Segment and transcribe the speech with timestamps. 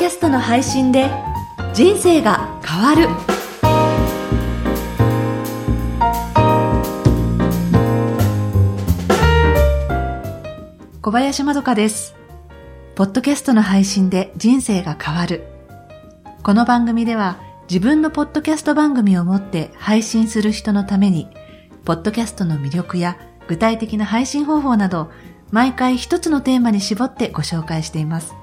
[0.00, 1.10] キャストの配信で
[1.74, 3.06] 人生が変わる。
[11.02, 12.14] 小林まどかです。
[12.94, 15.44] ポッドキャストの配信で人生が変わる。
[16.42, 17.38] この番組では
[17.68, 21.28] 自分のポッドキャスト番組を持って配信する人のために
[21.84, 25.10] ポッドキャストの魅力や具体的な配信方法など
[25.50, 28.39] 毎回一つのテーマに絞ってご紹介しています。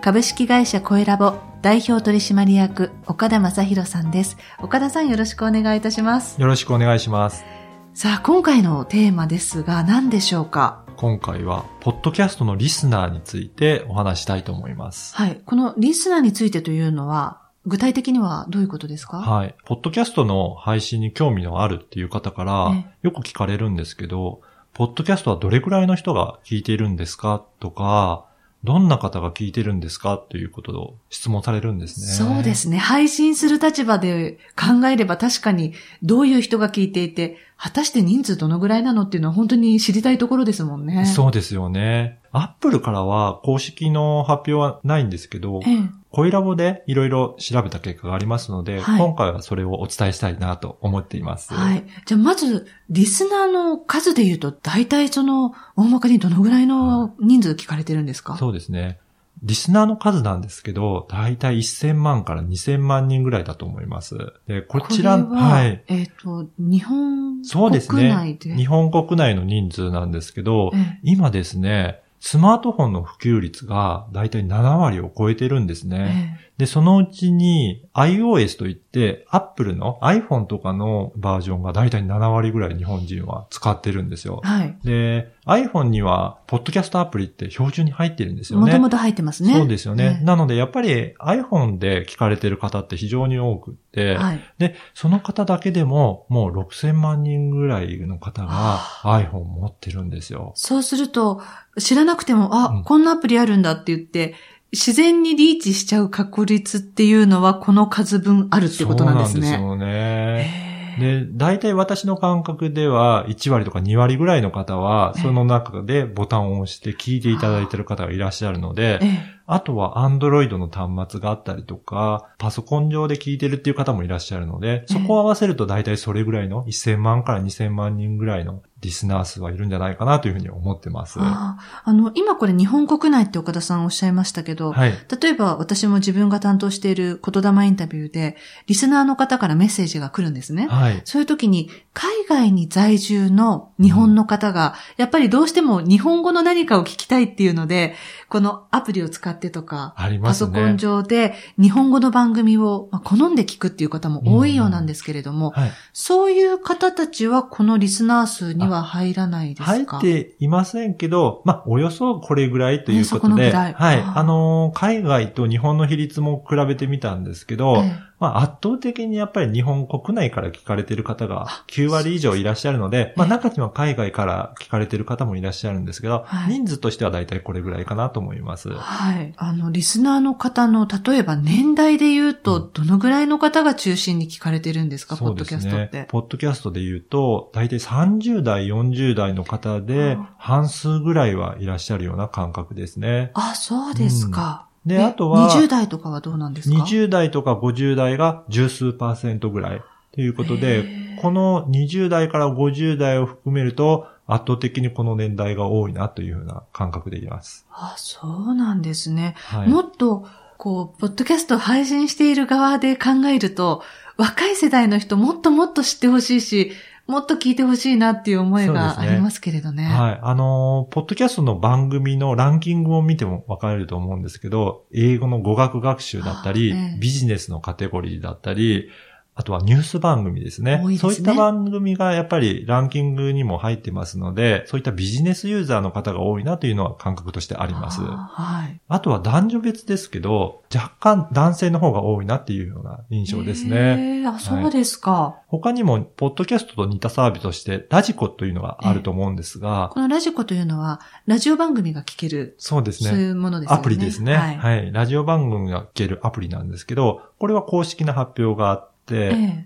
[0.00, 4.38] 株式会社コエラボ代表取締役岡田正宏さんです。
[4.58, 6.40] 岡田さんよろしくお願いいたします。
[6.40, 7.44] よろしくお願いします。
[7.92, 10.86] さあ、今回のテーマですが何でしょうか？
[10.96, 15.14] 今回は、ポッドキャストのリスナーについてお話したいと思います。
[15.14, 15.42] はい。
[15.44, 19.18] このリスナーについてというのは、具体的にはどういうことですか？
[19.18, 19.54] はい。
[19.66, 24.40] ポッドキャストの配信に興味のあるっていう方からえ、よく聞かれるんですけど、
[24.72, 27.44] ポッドキャストはどれくらいの人が聞いているんですか？
[27.58, 28.24] とか、
[28.62, 30.18] どんな方が聞いてるんですか？
[30.18, 32.06] ということを質問されるんですね。
[32.06, 32.76] そうですね。
[32.76, 35.72] 配信する立場で考えれば確かに
[36.02, 41.06] どういう人が聞いていて、果たして人数どのぐらいなのっていうのは本当に知りたいところですもんね。
[41.06, 42.19] そうですよね。
[42.32, 51.54] アップルからは公式の発表はないんですけど、ええコイラボでいろいろ調べた結果がありますので、はい今回はそれをお伝えしたいなと思っています。
[51.54, 51.84] はい。
[52.04, 58.36] じゃあまず、リスナーの数で言うと、大体その、大まかにどのぐらいの人数聞かれてるんですか？
[58.36, 58.98] そうですね。
[59.42, 64.16] リスナーの数なんですけど、だいたい1000万から2000万人ぐらいだと思います。
[64.48, 65.82] で、こちら、は、はい。
[65.86, 68.38] えっ、と、日本そうです国内ね。
[68.42, 68.56] で？
[68.56, 76.36] 日本国内の人数なんですけど、ええ今ですね、スマートフォンの普及率がだいたい7割を超えてるんですね。
[76.38, 84.48] えで、そのうちに iOS といって、Apple の iPhone とかのバージョンがだいたい7割ぐらい日本人は使ってるんですよえ。
[84.48, 84.76] はい。
[84.84, 88.66] で、iPhone には、ポッドキャストアプリって標準に入ってるんですよね。
[88.66, 89.54] もともと入ってますね。
[89.54, 90.18] そうですよね。
[90.20, 94.40] えなので、やっぱり iPhone で聞かれてる方って非常に多くって、はい。
[94.58, 100.52] で、その方だけでももう6000万人ぐらいの方が iPhone 持ってるんですよ。
[100.56, 101.40] そうすると、
[101.78, 104.34] 知らなくても、あ、うんこんなアプリあるんだって言って、
[104.72, 109.56] 自然にリーチしちゃう確率っていうのは、この数分あるってことなんですね。
[109.56, 110.70] そうなんですよね。
[110.98, 131.18] で、大体私の感覚では1割とか2割ぐらいの方は、ええその中でボタンを押して聞いていただいてる方がいらっしゃるので、ええあとは Android の端末があったりとか、パソコン上で聞いてるっていう方もいらっしゃるので、そこを合わせると大体それぐらいの1000万から2000万人ぐらいのリスナー数はいるんじゃないかなというふうに思ってます。
[131.18, 134.92] はあああの、今これ日本国内って岡田さんおっしゃいましたけど、い。
[135.20, 138.36] 例えば私も自分が担当している言霊インタビューで、
[138.66, 140.66] リスナーの方からメッセージが来るんですね。
[140.68, 141.02] はい。
[141.04, 147.94] そういう時に、海外に在住の日本の方が、やっぱりどうしても日本語の何かを聞きたいっていうので、
[148.28, 150.18] このアプリを使ってとか、ね。
[150.22, 155.72] パソコン上で日本語の番組をまあ好んで聞くっていう方も多いようなんですけれども、はい。
[155.92, 163.74] そういう方たちはこのリスナー数には入らないです入かっていませんけど、まあ、およそこれぐらいということで、はい。
[163.74, 178.70] あのー、海外と日本の比率も比べてみたんですけど、ええまあ、圧倒的にやっぱり日本国内から聞かれてる方が9割以上いらっしゃるので、まあ、中には海外から聞かれてる方もいらっしゃるんですけど、はい人数としては大体これぐらいかなと思います。
[178.70, 179.32] はい。
[179.36, 186.06] あの、リスナーの方の、例えば年代で言うと、どのぐらいの方が中心に聞かれてるんですか、ポッドキャストって。
[186.08, 193.30] ポッドキャストで言うと、大体30代、40代の方であ、半数ぐらいはいらっしゃるような感覚ですね。
[193.34, 194.69] あ、そうですか。
[194.86, 199.82] で、えあとは、20代とかはどうなんですか？20代とか50代が十数パーセントぐらい
[200.12, 207.66] ということへでー、この20代から50代を含めると、圧倒的にこの年代が多いなというふうな感覚でいます。
[207.70, 209.34] あ、そうなんですね。
[209.36, 209.68] はい。
[209.68, 210.26] もっと、
[210.56, 213.82] こう、ポッドキャストを配信している側で考えると、
[214.16, 216.72] 若い世代の人もっともっと知ってほしいし、
[217.06, 219.84] もっと聞いてほしいなっていう思いがありますけれどね。
[219.84, 220.20] はい。
[220.22, 228.90] あのーポッドキャストの番組のランキングを見ても分かれると思うんですけど、英語の語学学習だったり、ビジネスのカテゴリーだったり、
[229.40, 230.82] あとはニュース番組ですね。
[230.84, 238.02] 多いですねそういった番組がやっぱりランキングにも入ってますので、そういったビジネスユーザーの方が多いなというのは感覚としてあります。
[238.02, 238.78] あはい。
[238.86, 243.76] あとは男女別ですけど、若干男性の方が多いなっていうような印象ですね。
[243.76, 245.38] へーあ、そうですか。
[245.48, 253.10] 他にも、ポッドキャストと似たサービスとして、ラジコというのがあると思うんですが、このラジコというのは、ラジオ番組が聞ける、そうですね。
[253.10, 253.80] そういうものですよね。
[253.80, 254.56] アプリですね、はい。
[254.58, 254.92] はい。
[254.92, 258.89] ラジオ番組が聞けるアプリなんですけど、これは公式な発表があって、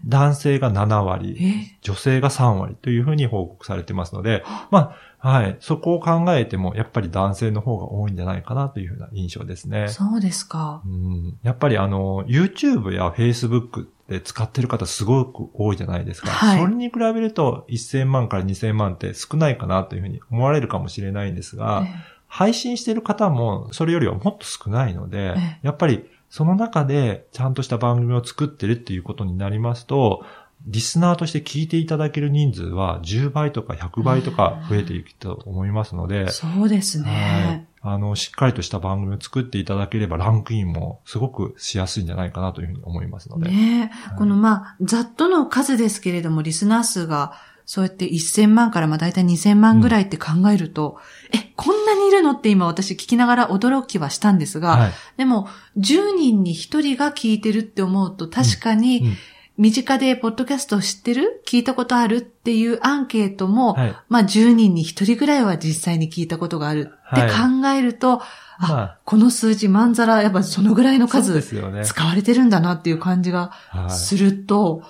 [0.04, 9.88] 男性が7割、え女性が3割というふうに報告されてますので、まあ、はい、そこを考えても、やっぱり男性の方が多いんじゃないかなというふうな印象ですね。
[9.88, 10.82] そうですか。
[10.84, 16.28] うん、やっぱりあの、YouTube や Facebook で使ってる方すごく多いじゃないですか。
[16.30, 16.60] はい。
[16.60, 22.14] それに比べると1000万から2000万って少ないかなというふうに思われるかもしれないんですが、え。
[22.26, 30.24] 配信してる方もそれよりはもっと少ないのでええ、やっぱりその中でちゃんとした番組を作ってるっていうことになりますと、
[30.66, 37.68] リスナーとして聞いていただける人数は10倍とか100倍とか増えていくと思いますので、そうですはいね。。
[37.82, 43.48] あの、しっかりとした番組を作っていただければランクインもすごくしやすいんじゃないかなというふうに思いますので。
[43.48, 47.34] ねはいこのまあ、ざっとの数ですけれども、リスナー数が、
[47.64, 50.98] そうやって1000万からまあ大体2000万ぐらいって考えると、
[51.32, 51.83] え、こんなにい
[52.14, 54.92] るのって今私聞きながら驚きはしたんですが、はい。
[55.16, 59.16] でも、10人に1人が聞いてるって思うと、確かに、うん
[59.56, 63.96] 身近でポッドキャストを知ってる聞いたことあるっていうアンケートも、はい。
[64.08, 68.20] まあ10人に1人ぐらいは実際に聞いたことがあるって考えると、
[68.58, 71.84] あ、まあ、この数字、まんざら、やっぱそのぐらいの数すよね。
[71.84, 74.82] 使われてるんだなっていう感じがはすると、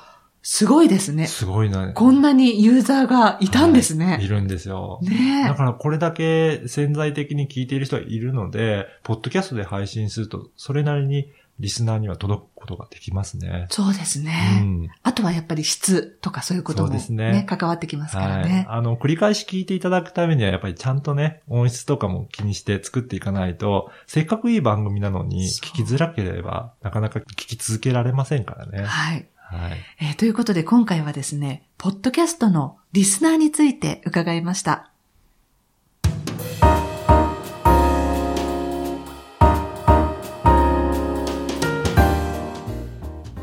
[0.46, 1.16] すごいですい。
[1.16, 1.26] ね。
[1.26, 1.92] すごいな。
[1.94, 4.04] こんなにユーザーがいたんですね。
[4.04, 5.00] はいいるんですよ。
[5.02, 13.68] ねだからこれだけ潜在的に聞いている人がいるので、ポッドキャストで配信すると、それなりにリスナーには届くことができますね。
[13.70, 14.32] そうですうね。
[14.60, 14.90] ん。
[15.02, 18.66] あとはやっぱり質とかそういうこともそうですね、ね関わってきますからはいね。。
[18.68, 28.82] あの、繰り返し聞いていただくためには、やっぱりちゃんとね、音質とかも気にして作っていかないと、せっかくいい番組なのに、聞きづらければ、なかなか聞き続けられませんからね。
[28.84, 29.26] はい。
[29.54, 29.76] はい。
[30.00, 34.90] えーということで今回はですね、ポッドキャストのリスナーについて伺いました。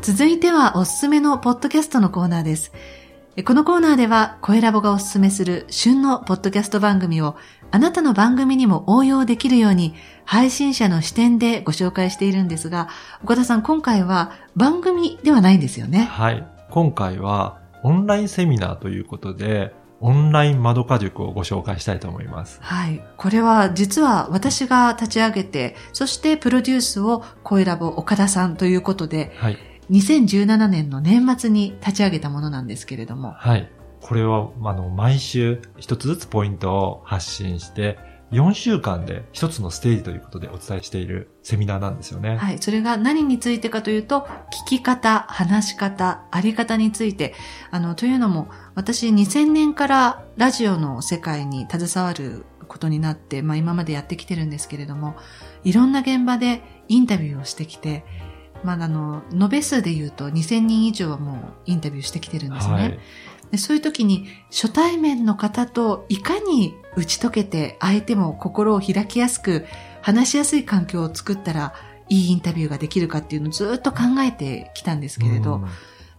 [0.02, 2.72] 続いてはおすすめのポッドキャストのコーナーです。
[3.46, 7.36] このコーナーでは、声ラボがおすすめする旬のポッドキャスト番組を
[7.72, 9.94] あなたの番組にも応用できるように
[10.26, 12.88] 配信者の視点でご紹介しているんですが、
[13.24, 16.00] 岡田さん今回は番組ではないんですよね。
[16.04, 16.46] はい。
[16.70, 22.58] 今回は、オンラインセミナーということで、オンライン窓家塾をご紹介したいと思います。
[22.60, 23.02] はい。
[23.16, 29.58] これは実は私が立ち上げて、そしてプロデュースを声ラボ岡田さんということで、はい。
[29.90, 33.32] 2017年の年末に立ち上げたものなんですけれども。
[33.32, 33.70] はい。
[34.12, 37.98] これは、あの、毎週一つずつポイントを発信して、
[38.30, 42.36] 4週間で一つのステージということでお伝えしているセミナーなんですよね。
[42.36, 42.58] はい。
[42.58, 44.28] それが何についてかというと、
[44.66, 47.32] 聞き方、話し方、あり方について、
[47.70, 55.16] あの、というのも、私2000年からラジオの世界に携わることになって、まあ今までやってきてるんですけれども、
[55.64, 58.04] いろんな現場でインタビューをしてきて、
[58.62, 62.74] まああの、延べ数で言うと2000人以上はもうインタビューしてきてるんですね。
[62.74, 62.98] はい。
[63.52, 69.66] でそういう時に初対面の方といかに打ち解けて相手も心を開きやすく
[70.00, 71.74] 話しやすい環境を作ったら
[72.08, 75.68] いいインタビューができるかっていうのをずっと考えてきたんですけれど、うん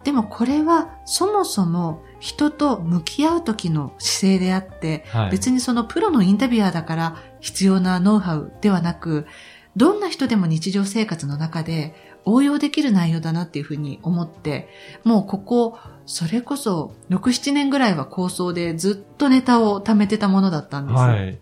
[0.03, 9.25] でもこれはそもそも人と向き合う時の姿勢であって、はい、別にそのプロのインタビュアーだから必要なノウハウではなく、
[9.75, 14.69] どんな人でも日常生活の中で応用できる内容だなっていうふうに思って、
[15.03, 20.99] もうここ、それこそ6、7年ぐらいは構想でずっとネタを貯めてたものだったんです。
[20.99, 21.39] はい。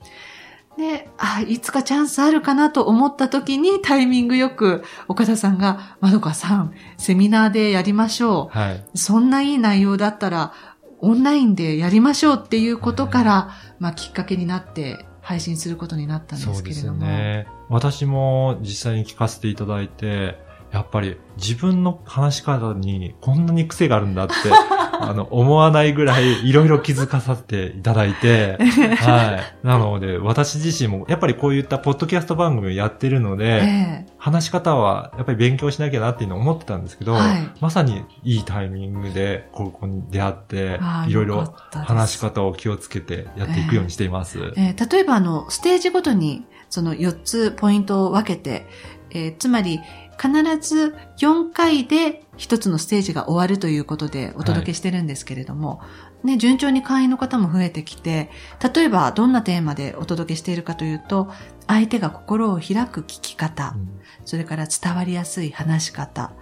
[0.78, 8.76] で、あ、いつかチャンスあるかなと思った時にタイミングよく岡田さんが、まどかさん、セミナーでやりましょはい。
[8.76, 8.98] う。
[8.98, 10.54] そんないい内容だったら、
[11.00, 17.06] オンラインでやりましょうっていうことから、まあきっかけになって配信することになったんですよすけれども。
[17.06, 17.48] ね。
[17.70, 20.38] 私も実際に聞かせていただいて、
[20.72, 24.34] やっぱり自分の話し方にこんなに癖があるんだって、
[25.02, 28.58] あの、思わないぐらいいろいろ気づかさせていただいて、
[29.02, 29.68] はい。
[29.68, 37.50] なので、私自身もやっぱりこういったポッドキャスト番組をやってるので、え話し方はやっぱり勉強しなきゃなっていうのを思ってたんですけど、はい。
[37.60, 44.54] まさにいいタイミングでここに出会っていろいろ話し方を気をつけてやっていくようにしています。
[44.56, 48.68] えー例えばあの、ステージごとにその4つポイントを分けて、
[49.10, 49.80] えーつまり
[50.20, 55.82] 必ず4回で1つのステージが終わるということでお届けしてるんですけれども、
[56.24, 58.30] ね、順調に会員の方も増えてきて、
[58.76, 61.32] 例えばどんなテーマでお届けしているかというと、
[61.68, 66.34] 相手が心を開く聞き方、うんそれから伝わりやすい話し方。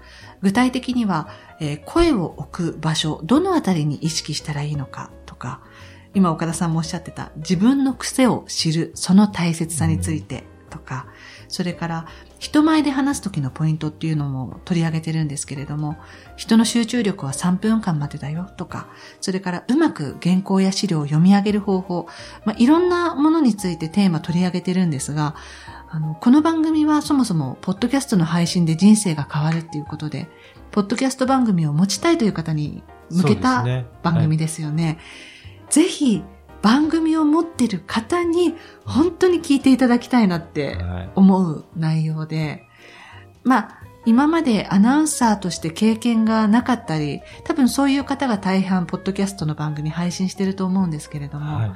[0.41, 1.29] 具体的には、
[1.61, 5.61] えー声を置く場所、どのあたりに意識したらいいのかとか、
[6.13, 11.07] 今岡田さんもおっしゃってた自分の癖を知る、その大切さについてとか、
[11.49, 12.05] それから
[12.37, 15.97] 人前で話す時のポイントっていうのも取り上げてるんですけれども、
[16.37, 18.87] 人の集中力は3分間までだよとか、
[19.19, 22.07] それからうまく原稿や資料を読み上げる方法、
[22.45, 25.35] まあ、いろんなものについてテーマ取り上げてるんですが、
[25.89, 30.29] あの、この番組はそもそも、ポッドキャストの配信で人生が変わるっていうことで、
[30.71, 33.65] ポッドキャスト番組を持ちたいという方に向けた
[34.03, 34.83] 番組ですよね。
[34.83, 34.93] ねは
[35.71, 36.23] い、ぜひ、
[36.61, 40.77] 番組を持ってる方に本当に聞いていただきたいなって
[41.15, 42.65] 思う内容で、
[43.43, 51.71] まあ、今までアナウンサーとして経験がなかったり、多分そういう方が大半、ポッドキャストの番組配信してると思うんですけれども、はい、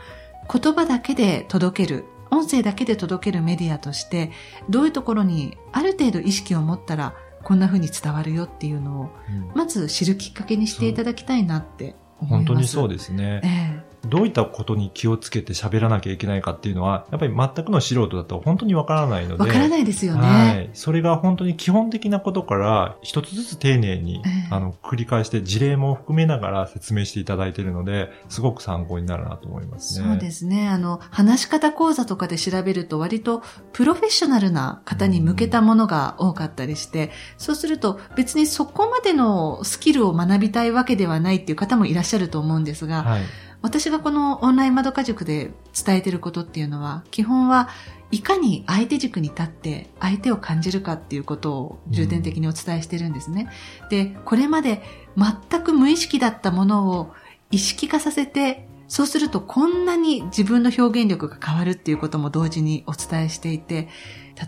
[0.59, 4.31] 言葉だけで届ける、音声だけで届けるメディアとして、
[4.69, 7.13] どういうところにある程度意識を持ったら、
[7.43, 9.09] こんな風に伝わるよっていうのを、
[9.53, 12.47] まず知るきっかけにしていただきたいなって思います。
[12.47, 13.41] 本当にそうですね。
[13.43, 19.43] えーどういったことに気をつけて喋らなきゃいけないかっていうのは、やっぱり全くの素人だと本当にわからないので。
[19.43, 20.19] わからないですよね。
[20.21, 20.69] はい。
[20.73, 30.07] それが本当に基本的なことから一つずつ丁寧に、えー、あの、繰り返して事例も含めながら説明していただいているので、すごく参考になるなと思いますね。
[30.07, 30.67] そうですね。
[30.67, 33.41] あの、話し方講座とかで調べると割と
[33.71, 43.21] プロフェッショナルな方に向けたものが多かったりして、そうすると別にそこまでのスキルを学びたいわけではないっていう方もいらっしゃると思うんですが、はい
[43.63, 45.51] 私がこのオンライン窓家塾で
[45.85, 47.69] 伝えてることっていうのは、基本は
[48.11, 53.49] いかに相手軸に立って相手を感じるかっていうことを重点的にお伝えしてるんですね。
[53.83, 54.83] うん、で、これまで
[55.17, 57.13] 全く無意識だったものを
[57.51, 63.87] 意識化させて、そうするとこんなに自分の表現力が変わるっていうことも同時にお伝えしていて、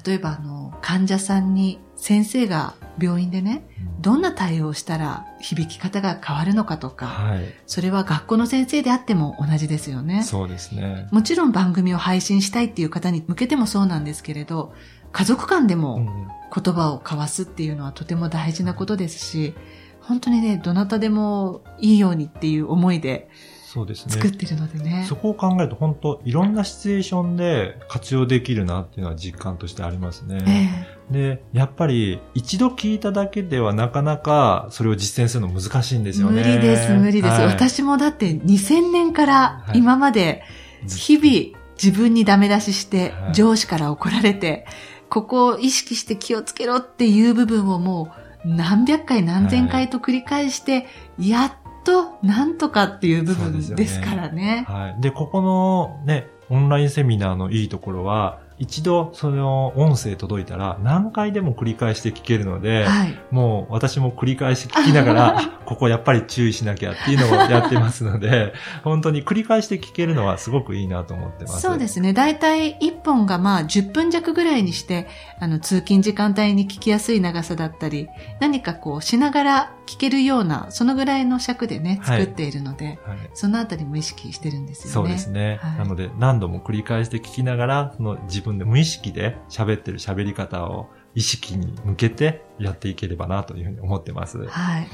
[0.06, 3.68] 例えばあの、患者さんに先生が病院でね、
[4.00, 10.24] どんな対応をしたら響き方が変わるのかとか、はい、それは学校の先生であっても同じですよね。
[10.24, 11.08] そうですね。
[11.12, 14.74] もちろん番組を配信したいっていう方に向けてもそうなんですけれど、
[15.12, 19.56] 家族間でも言葉を交わすっていうのはとても大事なことですし、
[20.02, 23.30] 本当にね、どなたでもいいようにっていう思いで、
[23.76, 24.14] そうですね。
[24.14, 25.06] 作ってるのでね。
[25.06, 30.88] そこを考えると本当いろんなシチュエーションで活用できるなっていうのは実感としてありますね。
[31.12, 36.42] えー、で、やっぱり一度聞いただけではなかなかそれを実践するの難しいんですよね。
[36.42, 37.34] 無理です、無理です。
[37.34, 40.44] はい、私もだって2000年から今まで
[40.88, 44.66] 日々自分にダメ出しして、上司から怒られて、
[45.10, 48.10] ここを意識して気をつけろっていう部分をも
[48.46, 50.88] う何百回何千回と繰り返して、
[51.20, 51.52] やっ
[51.86, 54.66] となんとかっていう部分ですからね。
[54.68, 55.02] はい。
[55.02, 71.62] で、ここのね、オンラインセミナーのいいところは、一度その音声届いたら何回でも繰り返して聞けるので、はい、もう私も繰り返し聞きながら、 ここやっぱり注意しなきゃっていうのをやってますので、 本当に繰り返して聞けるのはすごくいいなと思ってます。
[71.62, 72.14] そうですね。
[72.14, 75.08] だいたい1本がまあ10分弱ぐらいにして、
[75.40, 78.08] あの通勤時間帯に聞きやすい長さだったり、
[78.40, 84.94] 何かこうしながら聞けるような、そのぐらいの尺でね、作っているので、はいはい、そのあたりも意識してるんですよね。
[84.94, 85.60] そうですね。
[85.62, 94.46] はい、なので何度も繰り返して聞きながら、その自分で無意識で喋ってる喋り方を意識に向けてやっていければなというふうに思ってます。
[94.48, 94.88] はい。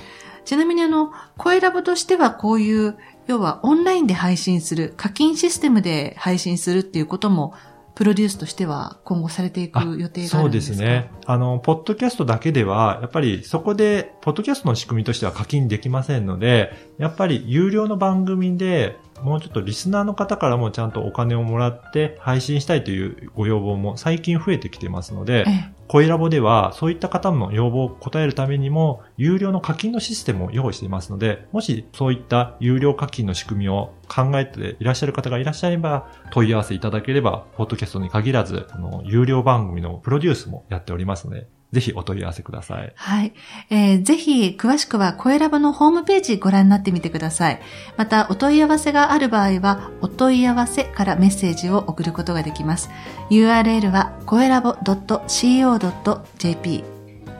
[0.43, 7.53] ちなみにあの、声ラボとしてはこういう、要はオンラインで配信する、課金システムで配信するっていうことも
[7.93, 10.37] プロデュースとしては今後されていく予定があるんですか？
[10.37, 11.11] そうですね。
[11.25, 25.45] あの、ポッドキャストだけでは、やっぱりそこで、ポッドキャストの仕組みとしては課金できませんので、やっぱり有料の番組でもうちょっとリスナーの方からもちゃんとお金をもらって配信したいというご要望も最近増えてきてますので、
[25.87, 42.91] 声ラボではそういった方の要望を答えるためにも有料の課金のシステムを用意していますので、もしそういった有料課金の仕組みを考えていらっしゃる方がいらっしゃれば問い合わせいただければ、ポッドキャストに限らず、あの、有料番組のプロデュースもやっておりますので、ぜひお問い合わせください。
[42.95, 43.33] はい。
[43.69, 47.61] えー、ぜひ、詳しくは、声ラボのホームページご覧になってみてください。
[47.97, 52.89] また、お問い合わせがある場合は、お問い合わせからメッセージを送ることができます。
[53.29, 56.83] URL は、声ラボ .co.jp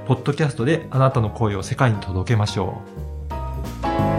[0.06, 3.11] ポッドキャストであなたの声を世界に届けましょう。
[3.62, 4.11] Bye.